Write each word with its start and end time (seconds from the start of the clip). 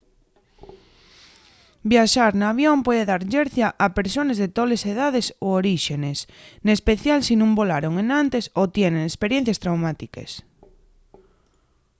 viaxar 1.91 2.31
n'avión 2.39 2.77
puede 2.87 3.03
dar 3.11 3.21
llercia 3.33 3.67
a 3.85 3.95
persones 3.97 4.37
de 4.41 4.49
toles 4.57 4.81
edaes 4.93 5.27
o 5.45 5.47
oríxenes 5.59 6.19
n'especial 6.65 7.19
si 7.27 7.33
nun 7.37 7.51
volaron 7.59 7.93
enantes 8.05 8.45
o 8.61 8.63
tienen 8.75 9.03
esperiencies 9.11 9.61
traumátiques 9.63 10.31